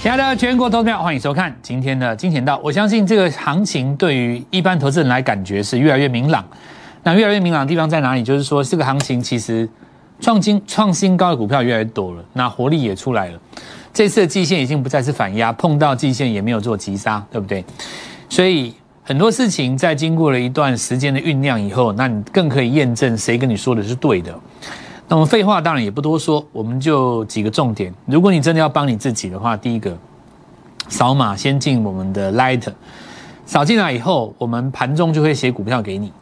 [0.00, 2.60] 亲爱的全国投票，欢迎收看今天的金钱道。
[2.62, 6.46] 我相信这个行情对于一般投资人来感觉是越来越明朗。
[7.02, 8.22] 那越来越明朗的地方在哪里？
[8.22, 9.68] 就是说这个行情其实
[10.20, 13.40] 创新创新高的股票越来越多了，那活力也出来了。
[13.92, 17.64] 这次的季线已经不再是反压，碰到季线也没有做急杀，对不对？
[18.28, 24.32] 所以很多事情在经过了一段时间的酝酿以后，那你更可以验证谁跟你说的是对的。
[25.10, 27.92] 那么废话当然也不多说，我们就几个重点。
[28.04, 29.96] 如果你真的要帮你自己的话，第一个，
[30.88, 32.70] 扫码先进我们的 Light，
[33.46, 36.12] 扫进来以后，我们盘中就会写股票给你。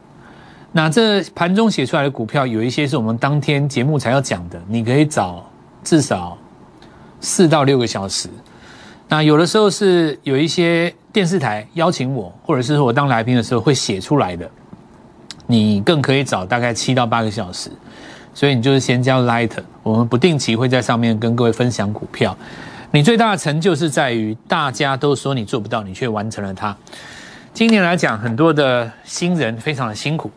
[0.71, 5.45] 那这盘中写出来的股票，有一些是我们当天节目才要讲的，你可以找
[5.83, 6.37] 至少
[7.19, 8.29] 四到六个小时。
[9.09, 14.49] 那有的时候是有一些电视台邀请我，或者是说我当来宾的时候会写出来的，
[15.45, 17.69] 你更可以找大概七到八个小时。
[18.37, 19.49] 所以你就是先交 Light，
[19.81, 22.37] 我们不定期会在上面跟各位分享股票。
[22.91, 26.77] 你最大的成就是在于大家都说你做不到，你却完成了它。
[27.51, 30.29] 今年来讲，很多的新人非常的辛苦，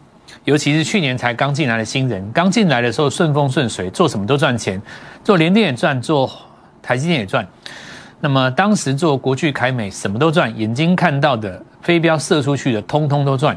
[0.46, 4.80] 尤其是去年才刚进来的新人，刚进来的时候顺风顺水，做什么都赚钱，
[5.22, 6.32] 做联电也赚，做
[6.80, 7.46] 台积电也赚。
[8.20, 13.54] 那么当时做国巨、凯美什么都赚，眼睛看到的飞镖射出去的，通通都赚。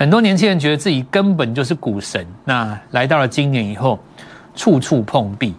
[0.00, 3.98] 很多年轻人觉得自己根本就是股神，那来到了今年以后，
[4.54, 5.54] 处处碰壁，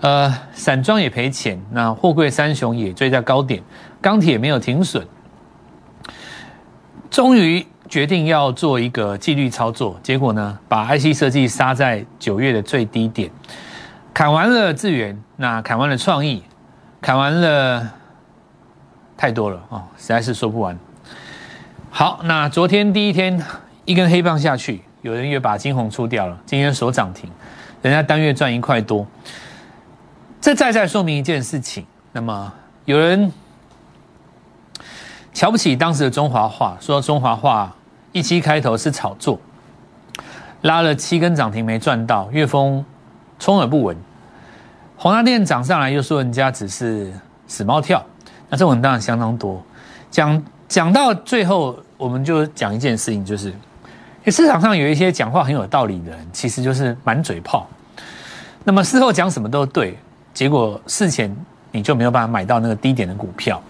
[0.00, 3.62] 呃，散装也赔钱，那货柜三雄也追在高点，
[4.00, 5.06] 钢铁没有停损，
[7.10, 13.30] 终于决定要做一个纪律操作，结果呢，把 IC 设计杀在九月的最低点，
[14.14, 16.42] 砍完了资源，那砍完了创意，
[17.02, 17.86] 砍完了
[19.14, 20.78] 太多了哦，实在是说不完。
[21.98, 23.44] 好，那昨天第一天
[23.84, 26.38] 一根黑棒下去，有人也把金红出掉了。
[26.46, 27.28] 今天锁涨停，
[27.82, 29.04] 人家单月赚一块多。
[30.40, 31.84] 这再再说明一件事情。
[32.12, 33.32] 那么有人
[35.34, 37.74] 瞧不起当时的中华化，说中华化
[38.12, 39.40] 一期开头是炒作，
[40.62, 42.84] 拉了七根涨停没赚到，岳峰
[43.40, 43.96] 充耳不闻。
[44.96, 47.12] 宏大店涨上来又说人家只是
[47.48, 48.06] 死猫跳，
[48.50, 49.60] 那这种当然相当多。
[50.12, 51.76] 讲讲到最后。
[51.98, 53.52] 我们就讲一件事情，就是
[54.26, 57.68] 市场上有一些讲话很有道理的人，其实就是满嘴炮。
[58.62, 59.98] 那么事后讲什么都对，
[60.32, 61.34] 结果事前
[61.72, 63.60] 你就没有办法买到那个低点的股票。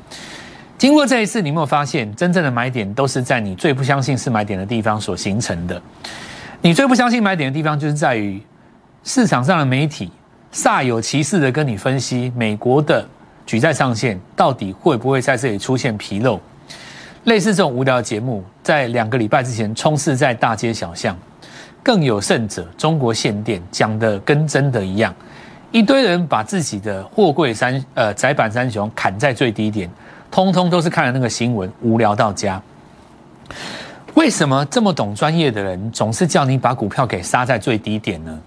[0.77, 5.81] 经过这一次，你有没有发现，真正的买点都是在你最不相信是买点的地方所形成的？
[6.61, 8.43] 你最不相信买点的地方，就是在于
[9.05, 10.11] 市场上的媒体
[10.53, 13.09] 煞有其事的跟你分析美国的
[13.47, 16.39] 举债上限到底会不会在这里出现纰漏。
[17.25, 21.17] 类似这种无聊的节目，在两个礼拜之前充斥在大街小巷，
[21.83, 25.15] 更有甚者，中国限电讲的跟真的一样，
[25.71, 29.91] 一堆人把自己的货柜三呃窄板三雄砍在最低点，
[30.31, 32.61] 通通都是看了那个新闻无聊到家。
[34.15, 38.41] 为什么这么懂专业的人总是叫你把股票给杀在最低点呢？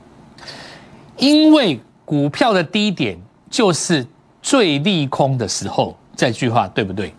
[1.17, 3.17] 因为股票的低点
[3.49, 4.05] 就是
[4.41, 5.95] 最利空的时候。
[6.13, 7.11] 这句话对不对？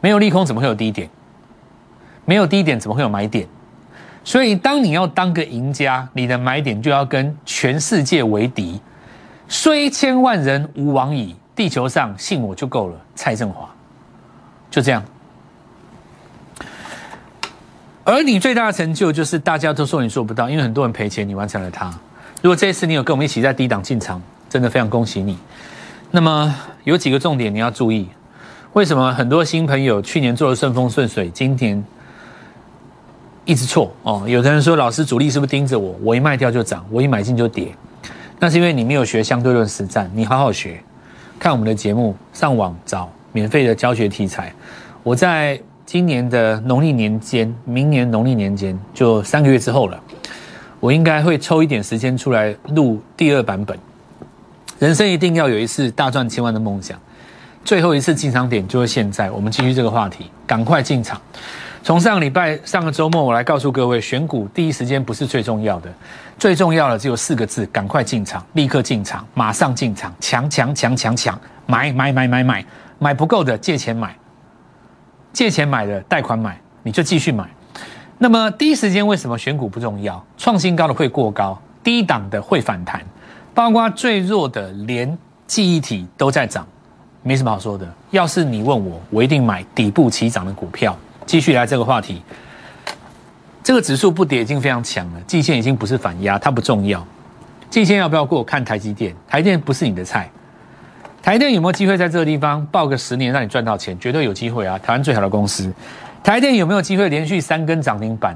[0.00, 1.08] 没有利空怎么会有低点？
[2.24, 3.48] 没有低点怎么会有买点？
[4.22, 8.78] 所以当你要当个赢家，你的买点就要跟全世界为敌。
[9.48, 13.00] 虽千万人吾往矣，地球上信我就够了。
[13.14, 13.66] 蔡振华
[14.70, 15.02] 就这样。
[18.04, 21.90] 而你最大的成就就是大家都说你做不到，因为很多人赔钱，你完成了它。
[22.42, 24.20] 如果这一次你有跟我们一起在低档进场，
[24.50, 25.38] 真的非常恭喜你。
[26.10, 26.54] 那么
[26.84, 28.08] 有几个重点你要注意。
[28.74, 31.82] 为什么很多新朋友去年做的顺风顺水，今年
[33.44, 34.24] 一直错哦？
[34.26, 35.96] 有的人说老师主力是不是盯着我？
[36.02, 37.74] 我一卖掉就涨，我一买进就跌。
[38.38, 40.80] 那是因为你没有学相对论实战，你好好学，
[41.38, 44.52] 看我们的节目，上网找免费的教学题材。
[45.02, 49.98] 我在今年的农历年间，明年农历年间就三个月之后了，
[50.78, 53.76] 我应该会抽一点时间出来录第二版本。
[54.78, 56.96] 人生一定要有一次大赚千万的梦想。
[57.68, 61.20] 最后一次进场点就是现在，我们继续这个话题，赶快进场。
[61.82, 65.92] 从上个礼拜、上个周末，我来告诉各位，选股第一时间不是最重要的，
[66.38, 72.64] 最重要的只有四个字：赶快进场，立刻进场，马上进场，抢抢抢抢抢，买买买买买，
[72.98, 74.16] 买不够的借钱买，
[75.34, 77.46] 借钱买的贷款买，你就继续买。
[78.16, 80.24] 那么第一时间为什么选股不重要？
[80.38, 83.02] 创新高的会过高，低档的会反弹，
[83.52, 86.66] 包括最弱的连记忆体都在涨。
[87.22, 87.86] 没什么好说的。
[88.10, 90.96] 要是你问我，我一定买底部起涨的股票。
[91.26, 92.22] 继续来这个话题，
[93.62, 97.06] 这个指数不跌已经非常强了，季线已经不是反压，它不重要。
[97.68, 98.42] 季线要不要过？
[98.42, 100.30] 看台积电，台电不是你的菜。
[101.22, 103.98] 台电有没有机会在这个地方报个十年让你赚到钱？
[104.00, 104.78] 绝对有机会啊！
[104.78, 105.70] 台湾最好的公司，
[106.24, 108.34] 台电有没有机会连续三根涨停板，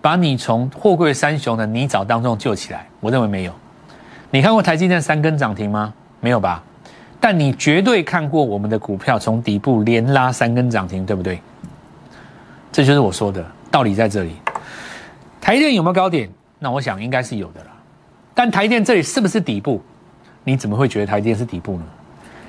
[0.00, 2.84] 把你从货柜三雄的泥沼当中救起来？
[2.98, 3.52] 我认为没有。
[4.30, 5.94] 你看过台积电三根涨停吗？
[6.18, 6.60] 没有吧？
[7.26, 11.40] 但你绝对看过我们的股票从底部连拉三根涨停，对不对？
[12.70, 14.36] 这就是我说的道理在这里。
[15.40, 16.28] 台电有没有高点？
[16.58, 17.68] 那我想应该是有的啦。
[18.34, 19.82] 但台电这里是不是底部？
[20.44, 21.84] 你怎么会觉得台电是底部呢？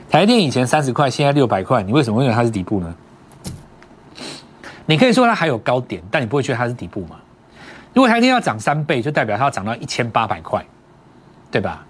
[0.09, 2.93] 台电以前三十块，现在六百块，你为什么会认为它是底部呢？
[4.85, 7.15] 你可以说它还有高点，但你不会觉得它是底部嘛？
[7.93, 10.61] 如果台电要涨三倍，就代表它要涨到一千八百块，
[11.49, 11.85] 对吧？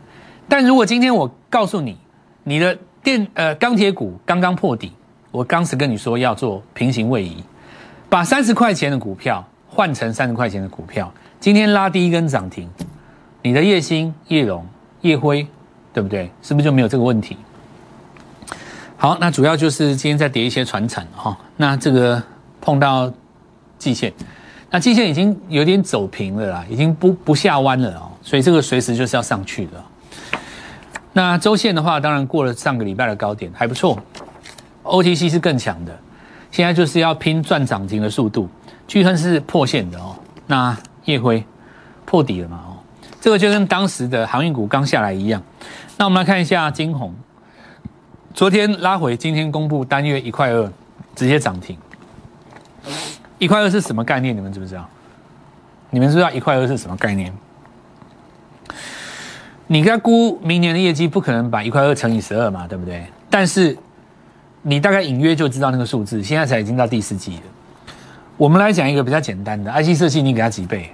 [0.48, 1.98] 但如果今天我告诉你，
[2.48, 4.92] 你的电呃钢铁股刚刚破底，
[5.32, 7.44] 我当时跟你说要做平行位移，
[8.08, 12.70] 把三十块钱的股票换成三十块钱的股票，今天拉第一根涨停，
[13.42, 14.64] 你的叶星、叶龙、
[15.02, 15.46] 叶辉，
[15.92, 16.30] 对不对？
[16.44, 17.36] 是不是就没有这个问题？
[18.96, 22.22] 好，那主要就是今天在跌一些船产哈，那这个
[22.62, 23.12] 碰到
[23.80, 24.14] 季线，
[24.70, 29.84] 那季线已经有点走平了啦，已经不不下弯了哦，所以这个随时就是要上去的。
[31.18, 33.98] 那周线的话，当然过了上个礼拜的高点，还不错。
[34.84, 35.98] OTC 是更强的，
[36.52, 38.50] 现在就是要拼赚涨停的速度。
[38.86, 40.14] 巨亨是破线的哦，
[40.46, 41.42] 那夜辉
[42.04, 42.60] 破底了嘛？
[42.68, 42.76] 哦，
[43.22, 45.42] 这个就跟当时的航运股刚下来一样。
[45.96, 47.16] 那我们来看一下金红，
[48.34, 50.70] 昨天拉回，今天公布单月一块二，
[51.16, 51.78] 直接涨停。
[53.40, 54.36] 一块二是什么概念？
[54.36, 54.86] 你们知不知道？
[55.92, 57.34] 你们知道一块二是什么概念？
[59.68, 63.04] 你该估明年的业绩不可能把一块二乘以十二嘛，对不对？
[63.30, 63.76] 但是
[64.62, 67.42] 你大概隐约就知道那个数字，现在才已经到第四季了。
[68.38, 70.92] 我们来讲一个比较简单的，IC 设计，你给它几倍？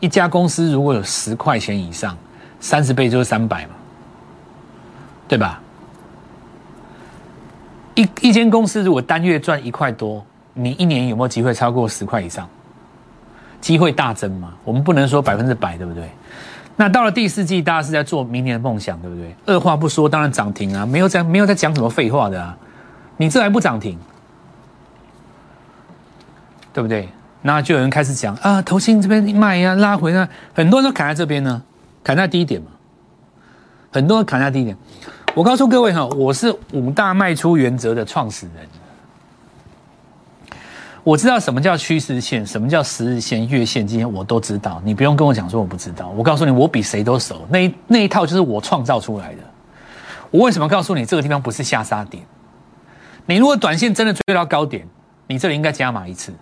[0.00, 2.16] 一家公司如果有十块钱以上，
[2.60, 3.72] 三十倍就是三百嘛，
[5.26, 5.60] 对吧？
[7.94, 10.22] 一一间公司如果单月赚一块多，
[10.52, 12.46] 你一年有没有机会超过十块以上？
[13.60, 14.52] 机会大增嘛？
[14.64, 16.10] 我们不能说百分之百，对不对？
[16.76, 19.34] 那到了第四季，大家是在做明年的梦想，对不对？
[19.46, 22.56] 二话不说，当然涨停啊，没有在没有在讲什么废话的啊，
[23.16, 23.96] 你这还不涨停，
[26.72, 27.08] 对不对？
[27.42, 31.62] 那就有人开始讲啊，投信这边卖呀，拉回呢，很多人都砍在这边呢，
[32.02, 32.68] 砍在低点嘛，
[33.92, 34.76] 很多人砍在低点。
[35.34, 38.66] 我告诉各位哈，我是五大卖出原则的创始人。
[41.04, 44.80] 我知道什么叫趋势线，什么叫十日线、月线，今天我都知道。
[44.82, 46.08] 你不用跟我讲说我不知道。
[46.16, 47.46] 我告诉你，我比谁都熟。
[47.50, 49.40] 那一那一套就是我创造出来的。
[50.30, 52.24] 我为什么告诉你这个地方不是下杀点？
[53.26, 54.88] 你如果短线真的追到高点，
[55.26, 56.32] 你这里应该加码一次，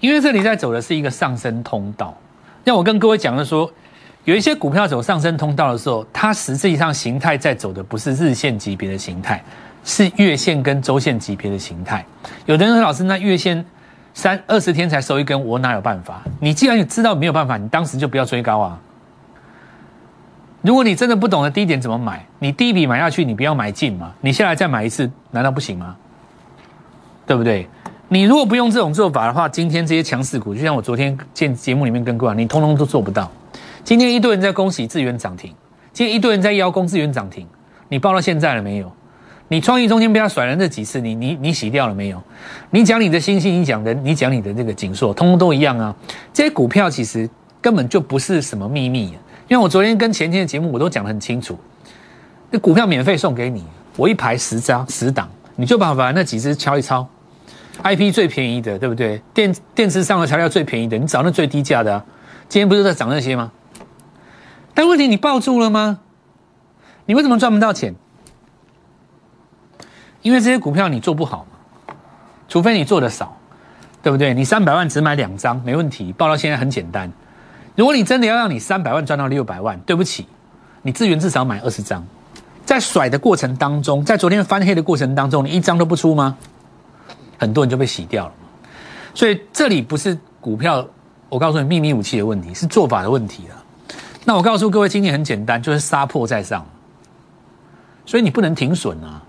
[0.00, 2.16] 因为这里在走的是一个上升通道。
[2.64, 3.70] 让我跟各位讲的说，
[4.24, 9.44] 有一些股票走上升通道的时候，它实际上形态在走的不是日线级别的形态。
[9.84, 12.04] 是月线跟周线级别的形态。
[12.46, 13.64] 有的人说：“老师，那月线
[14.14, 18.80] 三二十天才收一根，我哪有办法？”你既然知道没有办法，你当时就不要追高啊。
[20.62, 25.94] 如果你真的不懂得低点怎么买，你第一笔买下去，你不要买进嘛，你下来再买一次，难道不行吗？
[27.26, 27.68] 对不对？
[28.08, 33.30] 你如果不用这种做法的话，今天这些强势股，就像我昨天见节目里面跟各位，你通通都做不到。
[33.82, 35.54] 今天一堆人在恭喜智源涨停，
[35.92, 37.46] 今天一堆人在邀功智源涨停，
[37.88, 38.90] 你报到现在了没有？
[39.54, 42.20] 你创意中间被他甩了那几次，你你你洗掉了没有？
[42.70, 45.94] 你讲你的星星，你讲的你讲你的这个锦硕，通通都一样啊。
[46.32, 47.30] 这些股票其实
[47.60, 49.04] 根本就不是什么秘密，
[49.46, 51.56] 因为我昨天跟前天的节目我都讲得很清楚。
[52.50, 57.06] 那股票免费送给你，我一排十张十档，你就把把那几只敲一敲。
[57.84, 59.22] IP 最便宜的，对不对？
[59.32, 62.04] 电电池上的材料最便宜的，你找那最低价的啊。
[62.48, 63.52] 今天不是在涨那些吗？
[64.74, 66.00] 但问题你抱住了吗？
[67.06, 67.94] 你为什么赚不到钱？
[70.24, 71.94] 因为这些股票你做不好嘛，
[72.48, 73.36] 除非你做的少，
[74.02, 74.32] 对不对？
[74.32, 77.12] 你三百万只买两张没问题，报到现在很简单。
[77.76, 80.26] 如果你真的要让你三百万赚到六百万，对不起，
[80.80, 82.02] 你资源至少买二十张。
[82.64, 86.38] 在甩的过程当中，在昨天翻黑的过程当中，你一张都不出吗？
[87.38, 88.32] 很多人就被洗掉了。
[89.12, 90.88] 所以这里不是股票，
[91.28, 93.62] 我告诉你秘密武器的问题，是做法的问题了。
[94.24, 96.64] 那我告诉各位，今天很简单，就是杀破在上，
[98.06, 99.20] 所以你不能停损啊。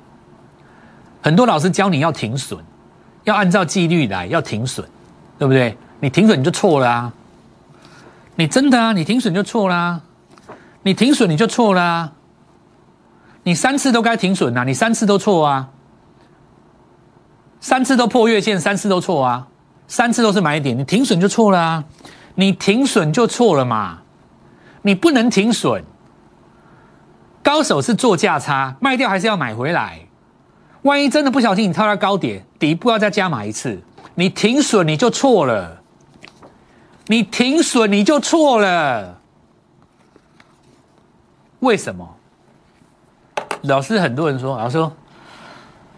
[1.26, 2.60] 很多老师教你要停损，
[3.24, 4.86] 要按照纪律来，要停损，
[5.40, 5.76] 对不对？
[6.00, 7.14] 你停损你就错了啊！
[8.36, 10.02] 你真的啊，你停损就错啦！
[10.84, 12.12] 你停损你就错啦！
[13.42, 15.70] 你三次都该停损啊，你三次都错啊！
[17.60, 19.48] 三次都破月线，三次都错啊！
[19.88, 21.84] 三次都是买点，你停损就错了啊！
[22.36, 23.98] 你停损就错了嘛！
[24.84, 25.84] 你不能停损，
[27.42, 30.05] 高手是做价差，卖掉还是要买回来。
[30.86, 33.82] 万一真的不小心你套到高点，底部要再加码一次，
[34.14, 35.82] 你停损你就错了。
[37.08, 39.20] 你停损你就错了。
[41.62, 42.08] 为什么？
[43.64, 44.92] 老师，很多人说，老师说，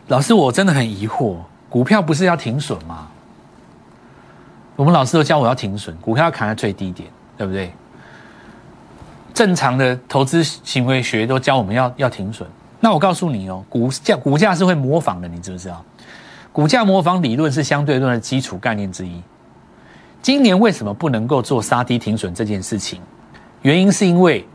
[0.08, 1.36] 老师，我真的很疑惑，
[1.70, 3.10] 股票不是要停损吗？
[4.78, 7.74] 我们老师都教我要停损，股票要砍在最低点，对不对？
[9.34, 12.48] 正常的投资行为学都教我们要要停损。
[12.80, 15.84] 那我告诉你哦，股价股价是会模仿的，你知不知道？
[16.52, 19.22] 股价模仿理论是相对论的基础概念之一。
[20.22, 23.02] 今年为什么不能够做杀低停损这件事情？
[23.62, 24.46] 原因是因为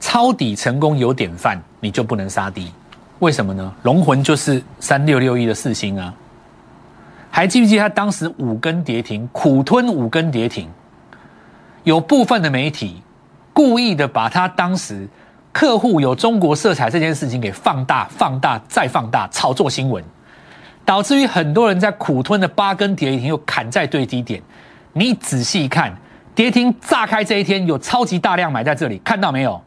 [0.00, 2.72] 抄底成功有典范，你就不能杀低。
[3.20, 3.72] 为什么呢？
[3.82, 6.12] 龙魂就是三六六一的四星啊。
[7.30, 10.68] 还记不记得他当时五根跌停，苦吞五根跌停？
[11.82, 13.02] 有部分的媒体
[13.52, 15.08] 故意的把他当时
[15.54, 20.02] 客户有中国色彩这件事情给放大、放大再放大，炒作新闻，
[20.84, 24.42] 导致于很多人在苦吞的八根跌停又砍在最低点。
[24.92, 25.96] 你仔细看，
[26.34, 29.62] 跌停炸开这一天有超级大量买在这里，看到没有？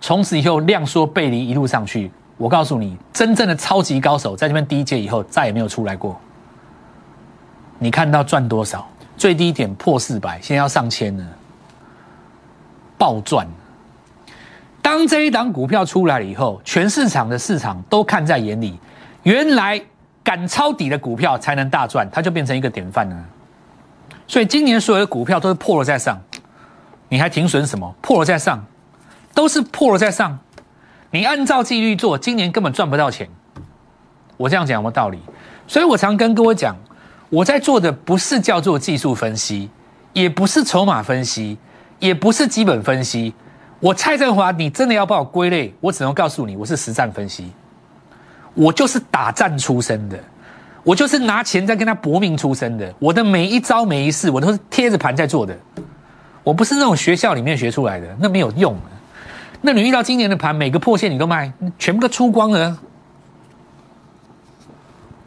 [0.00, 6.18] 从此以后量缩背离一路上去，我告诉你，真正的超级高手在这边第一阶以后再也没有出来过。
[7.80, 8.88] 你看到赚多少？
[9.16, 11.24] 最低点破四百，现在要上千了，
[12.96, 13.44] 暴赚。
[14.90, 18.76] 当这一档股票出来了以后，全市场的市场都看在眼里，
[19.22, 19.80] 原来
[20.20, 23.16] 敢抄底的股票才能大赚，它就变成一个典范了。
[24.26, 26.20] 所以今年所有的股票都是破了再上，
[27.08, 27.94] 你还停损什么？
[28.02, 28.64] 破了再上，
[29.32, 30.36] 都是破了再上。
[31.12, 33.28] 你按照纪律做，今年根本赚不到钱。
[34.36, 35.20] 我这样讲有没有道理？
[35.68, 36.74] 所以我常跟各位讲，
[37.28, 39.70] 我在做的不是叫做技术分析，
[40.12, 41.56] 也不是筹码分析，
[42.00, 43.32] 也不是基本分析。
[43.80, 47.50] 我蔡振华，你真的要把我归类，我只能告诉你，我是实战分析。
[48.54, 50.18] 我就是打战出身的。
[50.82, 55.54] 我就是拿钱在跟他搏命出身的，我的每一招每一式，我都是贴着盘在做的。
[56.42, 58.74] 我不是那种学校里面学出来的，那没有用。
[59.60, 62.78] 那你遇到今年的盘，每个破线你都卖，全部都出光了，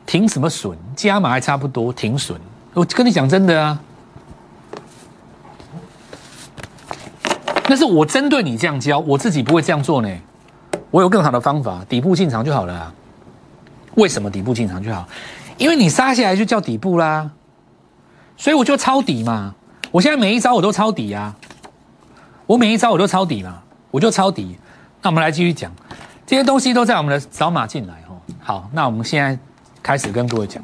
[0.07, 0.75] 停什么损？
[0.95, 2.39] 加码还差不多，停损。
[2.74, 3.79] 我跟你讲真的啊，
[7.67, 10.10] 那是我针对你这样教，我自己不会这样做呢。
[10.91, 12.93] 我有更好的方法，底部进场就好了。
[13.96, 15.08] 为什么底部进场就好？
[15.58, 17.29] 因为你杀下来就叫底部啦，
[18.36, 19.55] 所以我就抄底嘛。
[19.91, 21.36] 我现在每一招我都抄底啊，
[22.48, 24.58] 我每一招我都抄底嘛，我就抄底。
[25.01, 25.72] 那我们来继续讲，
[26.25, 28.17] 这些东西都在我们的扫码进来哦。
[28.41, 29.38] 好，那我们现在
[29.82, 30.62] 开始跟各位讲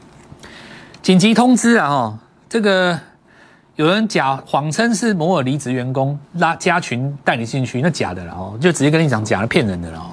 [1.01, 1.87] 紧急通知啊！
[1.87, 2.99] 哈，这个
[3.79, 10.11] 有人假谎称是摩尔离职员工拉加群带你进去，那假的了哦，就直接跟你讲假的，骗人的了哦。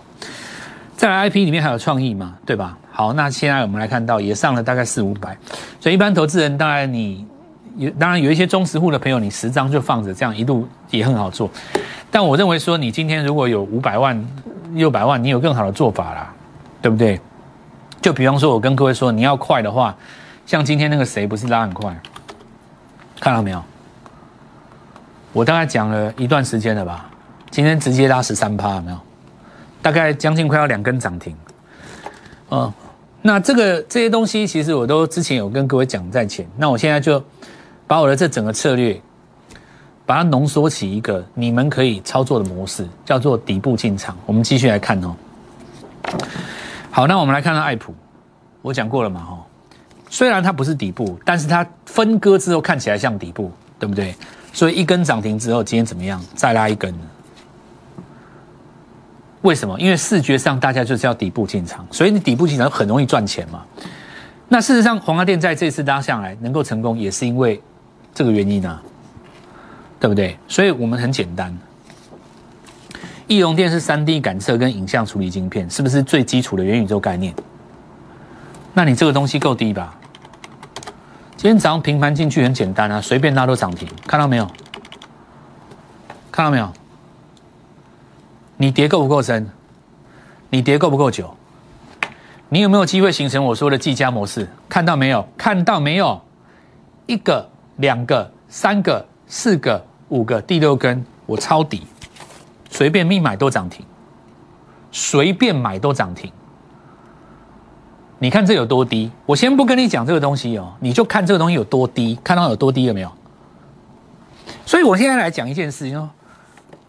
[0.96, 2.78] 再来 IP 里面还有创意嘛，对吧？
[2.92, 5.36] 好，那现在我们来看到也上了大概四五百，
[5.80, 7.26] 所以一般投资人当然你
[7.76, 11.50] 有当然有一些中实户的朋友，你十张就放着，这样一路也很好做。
[12.08, 14.24] 但我认为说，你今天如果有五百万、
[14.74, 16.32] 六百万，你有更好的做法啦，
[16.80, 17.20] 对不对？
[18.00, 19.92] 就比方说，我跟各位说，你要快的话，
[20.46, 21.92] 像今天那个谁不是拉很快，
[23.20, 23.62] 看到没有？
[25.32, 27.10] 我大概讲了一段时间了吧，
[27.50, 28.98] 今天直接拉十三趴，有没有？
[29.82, 31.36] 大概将近快要两根涨停，
[32.50, 32.72] 嗯。
[33.22, 36.46] 那这个这些东西，其实我都之前有跟各位讲在前。
[36.56, 37.20] 那我现在就
[37.84, 39.00] 把我的这整个策略，
[40.04, 44.16] 把它浓缩起一个你们可以操作的模式，叫做底部进场。
[44.26, 45.16] 我们继续来看哦。
[46.92, 47.92] 好，那我们来看看爱普，
[48.62, 49.20] 我讲过了嘛？
[49.20, 49.45] 哈，
[50.08, 54.14] 虽然它不是底部，但是它分割之后看起来像底部，对不对？
[54.52, 56.22] 所以一根涨停之后，今天怎么样？
[56.34, 56.94] 再拉一根。
[59.42, 59.78] 为什么？
[59.78, 63.64] 因为视觉上大家就是要底部进场，所以你底部进场很容易赚钱嘛。
[64.48, 67.60] 那事实上，黄家店在这次拉上来能够成功，也是因为
[68.14, 68.82] 这个原因啊，
[70.00, 70.36] 对不对？
[70.48, 71.56] 所以我们很简单，
[73.26, 77.34] 易容电是三 D 感测跟影像处理晶片，是不是最基础的元宇宙概念？
[78.78, 79.94] 那你这个东西够低吧？
[81.34, 84.46] 今天早上平盘进去很简单啊，随便拉都涨停，看到没有？
[86.30, 86.70] 看到没有？
[88.58, 89.48] 你跌够不够深？
[90.50, 91.34] 你跌够不够久？
[92.50, 94.46] 你有没有机会形成我说的计价模式？
[94.68, 95.26] 看到没有？
[95.38, 96.20] 看到没有？
[97.06, 101.86] 一个、两个、三个、四个、五个，第六根我抄底，
[102.68, 103.86] 随便密买都涨停，
[104.92, 106.30] 随便买都涨停。
[108.18, 109.10] 你看这有多低？
[109.26, 113.12] 我先不跟你讲这个东西哦，你就看这个东西有多低，看到有多低了没有？
[114.64, 116.08] 所以我现在来讲一件事情哦。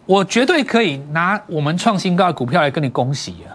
[0.06, 3.52] 我绝对可以拿我们创新高的股票来跟你恭喜啊，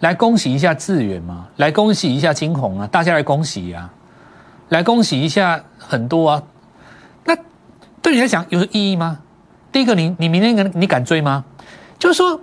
[0.00, 3.90] 来恭喜一下智远嘛，来恭喜一下金红啊，大家来恭喜啊，
[4.68, 6.42] 来恭喜一下很多啊。
[7.24, 7.34] 那
[8.02, 9.20] 对你来讲有意义吗？
[9.72, 11.44] 第一个，你你明天你你敢追吗？
[11.98, 12.38] 就是说，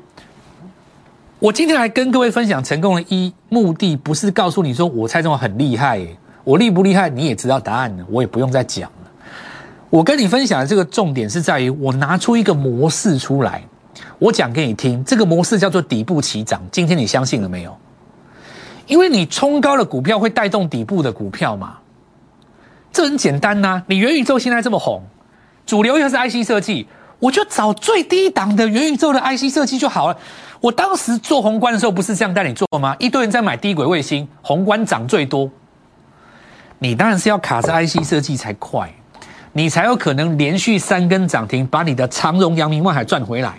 [1.42, 6.00] 我今天来跟各位分享成功的一目的，不是告诉你说我蔡中很厉害，
[6.44, 9.12] 我厉不厉害你也知道答案了，我也不用再讲了。
[9.90, 13.64] 我跟你分享的这个重点是在于，我拿出一个模式出来，
[14.20, 15.04] 我讲给你听。
[15.04, 16.62] 这个模式叫做底部起涨。
[16.72, 17.76] 今天你相信了没有？
[18.86, 21.80] 因为你冲高的股票会带动底部的股票嘛，
[22.94, 23.82] 这很简单呐。
[23.88, 25.02] 你元宇宙现在这么红，
[25.66, 30.16] 主流又是 IC 设计，我就找最低档的元宇宙的 IC 设计就好了。
[30.62, 32.96] 我当时做宏观的时候不是这样带你做吗？
[33.00, 35.50] 一堆人在买低轨卫星，宏观涨最多，
[36.77, 38.89] 你当然是要卡着 IC 设计才快。
[39.53, 43.53] 你才有可能连续三根涨停，把你的长荣、阳明、万海赚回来，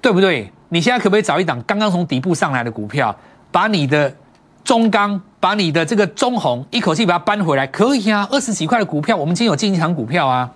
[0.00, 0.50] 对不对？
[0.70, 3.14] 你现在可不可以找一档刚刚从底部上来的股票，
[3.52, 4.12] 把你的
[4.64, 7.66] 中钢、把你的这个中红一口气把它搬回来？
[7.66, 10.50] 可以啊，二十几块的股票，我们今天有进一场股票啊，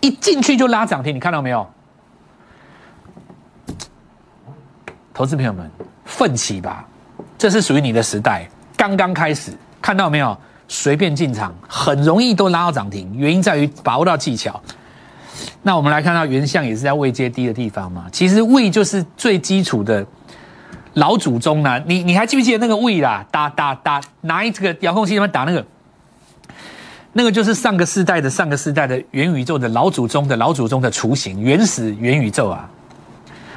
[0.00, 1.64] 一进去就拉涨停，你看到没有？
[5.14, 5.70] 投资朋友们，
[6.04, 6.84] 奋起吧，
[7.38, 10.36] 这是属于你的时代，刚刚开始，看到没有？
[10.66, 14.60] 随便进场很容易都拉到涨停，原因在于把握到技巧。
[15.62, 20.04] 那我们来看到原相也是在位阶低的地方嘛，其实位就是最基础的
[20.94, 21.80] 老祖宗呢。
[21.86, 23.24] 你你还记不记得那个位啦？
[23.30, 25.64] 打打打，拿一这个遥控器里面打那个，
[27.12, 32.68] 那个就是上个世代的上个世代的元宇宙的老祖宗的老祖宗的雏形，原始元宇宙啊！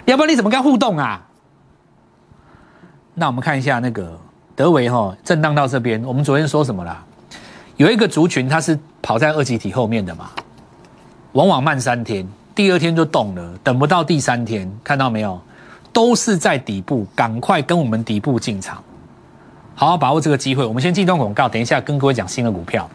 [0.06, 1.24] 要不然你怎么跟他互动啊？
[3.20, 4.18] 那我们看一下那个。
[4.56, 7.06] 德维哈震荡到这边，我们昨天说什么啦？
[7.76, 10.32] 有一个族群它是跑在二级体后面的嘛，
[11.34, 15.40] 往往慢三天，第二天就动了，等不到第三天，看到没有？
[15.94, 18.84] 都是在底部，赶快跟我们底部进场，
[19.76, 20.66] 好好把握这个机会。
[20.66, 22.90] 我们先进段广告，等一下跟各位讲新的股票。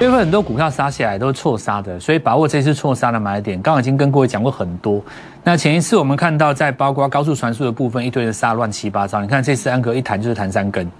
[0.00, 3.60] 因为很多股票杀下来都是错杀的，所以把握这次错杀的买点。
[3.60, 4.98] 刚刚已经跟各位讲过很多。
[5.44, 9.20] 那前一次我们看到在包括高速传输的部分，一堆的杀乱七八糟。
[9.20, 10.90] 你看这次安格一弹就是弹三根。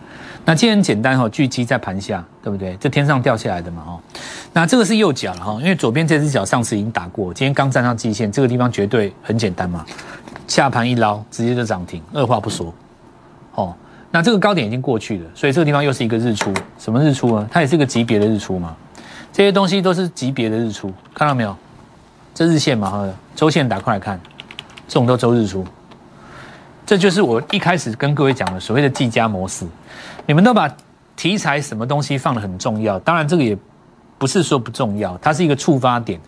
[0.44, 2.76] 那今天简单哈，聚集在盘下，对不对？
[2.78, 4.00] 这天上掉下来的嘛哈。
[4.52, 9.82] 那这个是右脚了哈，因为左边这只脚上次已经打过，今天刚站上季线，这个地方绝对很简单嘛。
[10.46, 12.74] 下盘一捞，直接就涨停，二话不说。
[13.54, 13.74] 哦，
[14.10, 16.52] 那这个高点已经过去了，所以这个地方又是一个日出。
[16.78, 17.48] 什么日出呢？
[17.50, 18.76] 它也是个级别的日出嘛。
[19.32, 21.56] 这些东西都是级别的日出，看到没有？
[22.34, 24.20] 这日线嘛，哈周线打过来看，
[24.88, 25.64] 这种都周日出。
[26.86, 29.66] 这就是我一开始跟各位讲的所谓的计价模式。
[30.26, 30.68] 你们都把
[31.16, 33.56] 题材什么东西放的很重要，当然这个也
[34.18, 36.18] 不是说不重要，它是一个触发点。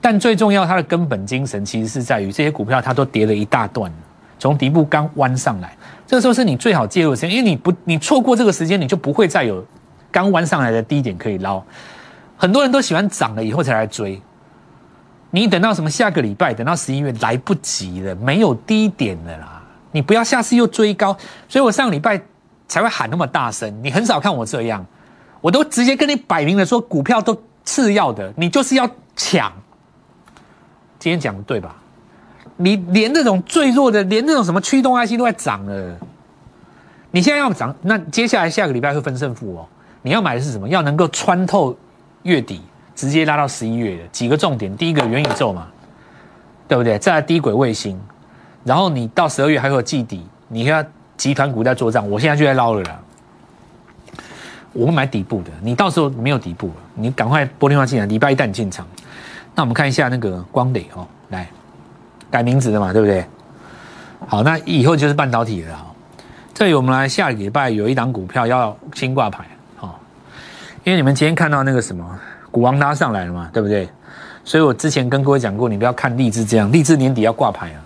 [0.00, 3.92] 但最重要，它的根本精神其实是在于这些股票它都跌了一大段，
[4.38, 9.64] 从底部刚弯上来，这个时候是你最好介入的时间，因为你不你错过这个时间，你就不会再有
[10.10, 11.62] 刚弯上来的低点可以捞。
[12.40, 14.18] 很多人都喜欢涨了以后才来追，
[15.30, 19.62] 你等到什么下个礼拜，等到十一月来不及了，没有低点的啦。
[19.92, 21.14] 你不要下次又追高，
[21.50, 22.18] 所以我上个礼拜
[22.66, 23.78] 才会喊那么大声。
[23.82, 24.82] 你很少看我这样，
[25.42, 29.52] 我都直接跟你摆明了说，股票都次要的，你就是要抢。
[30.98, 31.76] 今天讲的对吧？
[32.56, 35.98] 你连那种最弱的，连那种什么驱动 IC 都在涨了，
[37.10, 39.68] 你现在要涨，那接下来下个礼拜会分胜负哦。
[40.00, 40.66] 你要买的是什么？
[40.66, 41.76] 要能够穿透。
[42.22, 42.60] 月底
[42.94, 45.66] 直接拉到十一月的几个重点，第一个元宇宙嘛，
[46.68, 46.98] 对不对？
[46.98, 47.98] 再来低轨卫星，
[48.64, 53.00] 然后你到十二月还有季底，你看集团股在做账，我现在就在捞了啦。
[54.72, 58.86] 我们买底部的，你到时候没有底部了，你赶快拨电话进来，礼拜一带你进场。
[59.54, 61.48] 那我们看一下那个光磊哦，来
[62.30, 63.24] 改名字的嘛，对不对？
[64.28, 65.86] 好，那以后就是半导体了。
[66.54, 69.44] 这里我们来下礼拜有一档股票要新挂牌。
[70.84, 72.04] 因为你们今天看到那个什么
[72.50, 73.88] 股王拉上来了嘛，对不对？
[74.44, 77.78] 所以我之前跟各位讲过，你不要看励志这样，励志年底要挂牌啊。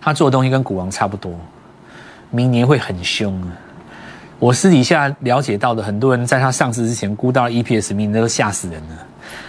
[0.00, 1.32] 他做的东西跟股王差不多，
[2.30, 3.48] 明年会很凶啊。
[4.38, 9.06] 我私底下了解到的，很多人在他上市之前估到了 EPS，明年都吓死人了。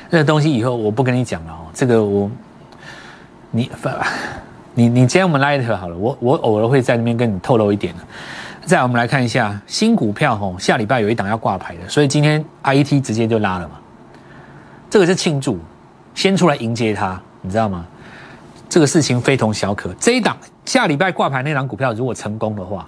[0.09, 2.29] 那个东西以后我不跟你讲了哦，这个我
[3.51, 3.69] 你
[4.75, 7.99] 你你今天我们拉一条好了，我我偶尔会在那边跟你透露一点的。
[8.65, 13.75] 再我们来看一下新股票吼，下礼拜有一档要挂牌的，所以今天 I E T 直接就拉了嘛。
[14.89, 15.59] 这个是庆祝，
[16.15, 17.85] 先出来迎接它，你知道吗？
[18.69, 19.93] 这个事情非同小可。
[19.99, 22.87] 这一档下礼拜挂牌那档股票如果成功的话，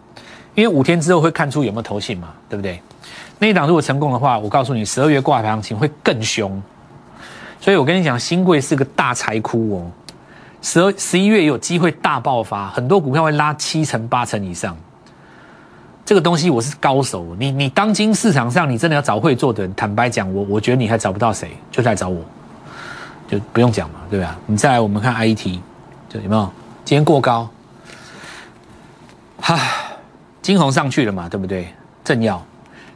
[0.54, 2.82] 因为五天之后会看出有没有投信嘛，对不对？
[3.38, 6.62] 那一档如果成功的话，我告诉你，十二月挂牌行情会更凶。
[7.60, 9.92] 所以我跟你讲，新贵是个大财库哦，
[10.62, 14.76] 十二十一月有机会大爆发，很多股票会拉七成八成以上。
[16.06, 22.24] 这个东西我是高手，你你当今市场上你真的要找会做的人，坦白讲，我我觉得你还找不到谁，就来找我，
[23.28, 24.38] 就不用讲嘛，对吧？
[24.46, 25.60] 你再来我们看 I T，
[26.08, 26.48] 就有没有？
[26.86, 27.50] 今天过高，
[29.42, 29.60] 哈，
[30.44, 31.70] 金红上去了嘛，对不对？
[32.04, 32.40] 正要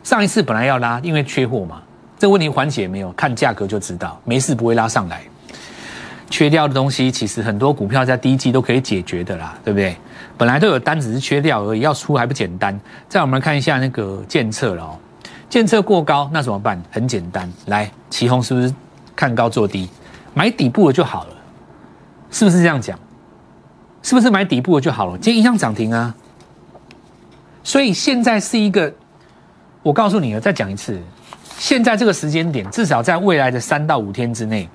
[0.03, 1.81] 上一次本来要拉，因为缺货嘛，
[2.19, 3.11] 这个问题缓解没有？
[3.13, 5.23] 看价格就知道，没事不会拉上来。
[6.29, 9.95] 缺掉的东西，其实很多股票在第一季都可以解决的啦，对不对？
[10.37, 12.79] 本来都有单，只是缺掉而已，要出还不简单。
[13.07, 14.97] 再我们看一下那个建测了哦，
[15.49, 16.81] 建测过高，那怎么办？
[16.91, 18.73] 很简单，来，旗红是不是
[19.15, 19.89] 看高做低，
[20.33, 21.33] 买底部的就好了？
[22.31, 22.97] 是不是这样讲？
[24.01, 25.17] 是不是买底部的就好了？
[25.17, 26.15] 今天一样涨停啊！
[27.63, 28.93] 所以现在是一个，
[29.83, 30.97] 我告诉你了，再讲一次，
[31.57, 34.69] 现在这个时间点，至少在未来的三到五天之内。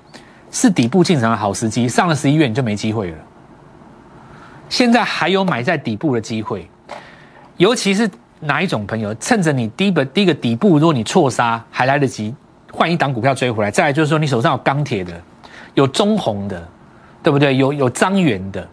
[0.55, 3.17] 是底部进场的好时机，上了十一月你就没机会了。
[4.69, 6.65] 现在还有买在底部的机会，
[7.57, 12.33] 尤其是哪一种朋友，趁着你第一个第一个底部，如果你错杀，还来得及
[12.71, 13.69] 换一档股票追回来。
[13.69, 15.21] 再来就是说，你手上有钢铁的，
[15.73, 16.65] 有中红的，
[17.21, 17.57] 对不对？
[17.57, 18.65] 有有张元的，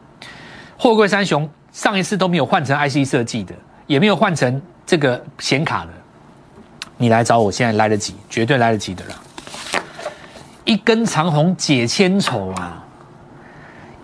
[0.78, 3.52] 货柜三雄上一次都没有换成 IC 设计的，
[3.88, 5.90] 也没有换成这个显卡的，
[6.96, 9.14] 你来找我，现在来得及，绝对来得及的了。
[10.64, 12.84] 一根长虹解千愁啊！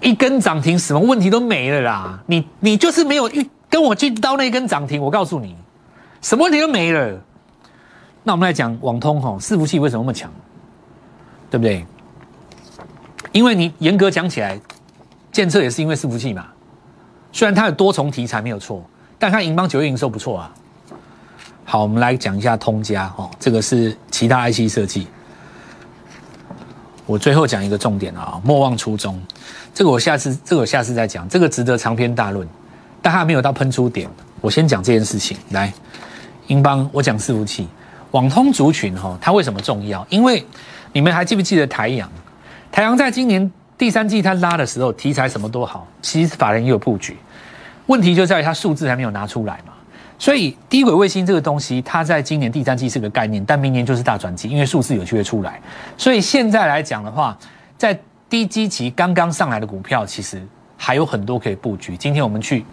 [0.00, 2.22] 一根涨停，什么问题都没了啦！
[2.26, 5.56] 你你就是没有遇跟我去到那根涨停，我告诉你，
[6.20, 7.20] 什么问题都没了。
[8.22, 10.30] 那我们来讲网通哈，伺服器为什么那么强？
[11.50, 11.86] 对不对？
[13.32, 14.60] 因为你严格讲起来，
[15.32, 16.46] 建设也是因为伺服器嘛。
[17.32, 18.84] 虽然它有多重题材没有错，
[19.18, 20.54] 但它银邦九月营收不错啊。
[21.64, 25.06] 好，我们来讲一下通家哦，这个是其他 IC 设计。
[27.08, 29.18] 我最后讲一个重点啊，莫忘初衷。
[29.72, 31.26] 这个我下次，这个我下次再讲。
[31.26, 32.46] 这个值得长篇大论，
[33.00, 34.06] 但还没有到喷出点。
[34.42, 35.34] 我先讲这件事情。
[35.52, 35.72] 来，
[36.48, 37.66] 英邦，我讲伺服器，
[38.10, 40.06] 网通族群哈，它为什么重要？
[40.10, 40.44] 因为
[40.92, 42.06] 你们还记不记得台阳？
[42.70, 47.16] 台阳在今年第三季它拉的时候，题材什么都好，其实法人也有布局。
[47.86, 49.72] 问题就在于它数字还没有拿出来嘛。
[50.18, 55.60] 所以低轨卫星这个东西，它在今年第三季是个概念，但明年就是大转机，因为数字有机会出来。
[55.96, 57.38] 所以现在来讲的话，
[57.76, 57.96] 在
[58.28, 60.44] 低基期刚刚上来的股票，其实
[60.76, 61.96] 还有很多可以布局。
[61.96, 62.64] 今天我们去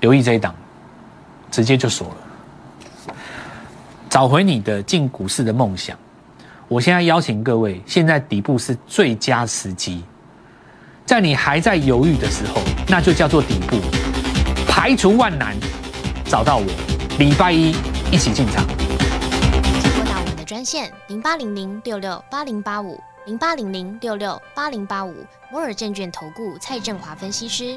[0.00, 0.52] 留意这一档，
[1.48, 3.14] 直接就锁了，
[4.08, 5.96] 找回你的进股市的梦想。
[6.66, 10.02] 我现在邀请各位，现在底部是最佳时机，
[11.06, 13.76] 在你还在犹豫的时候，那就叫做底部，
[14.66, 15.54] 排除万难。
[16.30, 16.64] 找到我，
[17.18, 17.74] 礼拜一
[18.12, 18.64] 一起进场。
[19.82, 25.12] 请拨打我们的专线零八零零六六八零八五零八零零六六八零八五
[25.50, 27.76] 摩尔证券投顾蔡振华分析师。